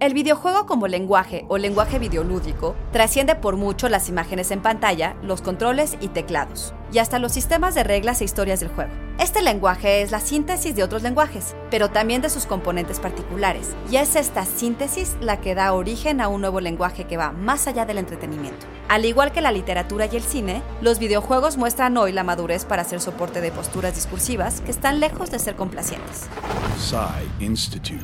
[0.00, 5.42] El videojuego como lenguaje o lenguaje videolúdico trasciende por mucho las imágenes en pantalla, los
[5.42, 9.09] controles y teclados, y hasta los sistemas de reglas e historias del juego.
[9.20, 13.96] Este lenguaje es la síntesis de otros lenguajes, pero también de sus componentes particulares, y
[13.96, 17.84] es esta síntesis la que da origen a un nuevo lenguaje que va más allá
[17.84, 18.66] del entretenimiento.
[18.88, 22.82] Al igual que la literatura y el cine, los videojuegos muestran hoy la madurez para
[22.82, 26.26] ser soporte de posturas discursivas que están lejos de ser complacientes.
[27.40, 28.00] Institute.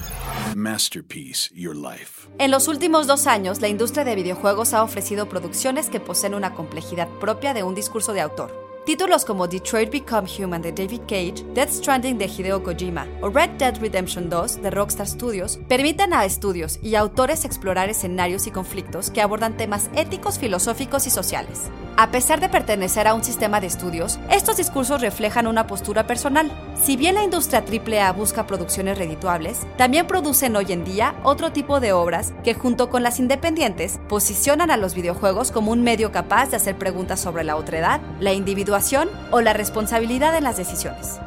[0.54, 2.28] Masterpiece Your Life.
[2.38, 6.52] En los últimos dos años, la industria de videojuegos ha ofrecido producciones que poseen una
[6.52, 8.65] complejidad propia de un discurso de autor.
[8.86, 13.58] Títulos como Detroit Become Human de David Cage, Death Stranding de Hideo Kojima o Red
[13.58, 19.10] Dead Redemption 2 de Rockstar Studios permiten a estudios y autores explorar escenarios y conflictos
[19.10, 21.68] que abordan temas éticos, filosóficos y sociales.
[21.98, 26.52] A pesar de pertenecer a un sistema de estudios, estos discursos reflejan una postura personal.
[26.74, 31.80] Si bien la industria AAA busca producciones redituables, también producen hoy en día otro tipo
[31.80, 36.50] de obras que junto con las independientes posicionan a los videojuegos como un medio capaz
[36.50, 41.18] de hacer preguntas sobre la otredad, la individuación o la responsabilidad en las decisiones.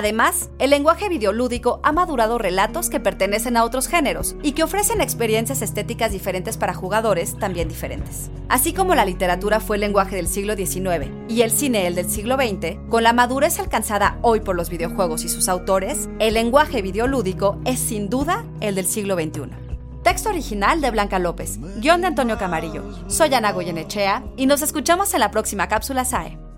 [0.00, 5.02] Además, el lenguaje videolúdico ha madurado relatos que pertenecen a otros géneros y que ofrecen
[5.02, 8.30] experiencias estéticas diferentes para jugadores también diferentes.
[8.48, 12.08] Así como la literatura fue el lenguaje del siglo XIX y el cine el del
[12.08, 16.80] siglo XX, con la madurez alcanzada hoy por los videojuegos y sus autores, el lenguaje
[16.80, 19.50] videolúdico es sin duda el del siglo XXI.
[20.02, 22.84] Texto original de Blanca López, guion de Antonio Camarillo.
[23.06, 26.49] Soy Ana Goyenechea y nos escuchamos en la próxima cápsula SAE.